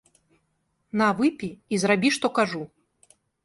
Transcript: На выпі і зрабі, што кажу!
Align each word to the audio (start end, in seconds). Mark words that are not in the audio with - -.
На 1.03 1.09
выпі 1.21 1.49
і 1.77 1.81
зрабі, 1.87 2.09
што 2.19 2.27
кажу! 2.41 2.61